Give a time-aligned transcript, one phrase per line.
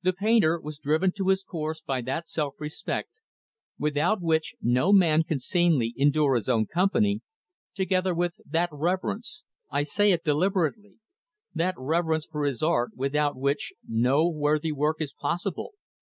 [0.00, 3.10] The painter was driven to his course by that self respect,
[3.78, 7.20] without which, no man can sanely endure his own company;
[7.74, 10.94] together with that reverence I say it deliberately
[11.54, 15.74] that reverence for his art, without which, no worthy work is possible.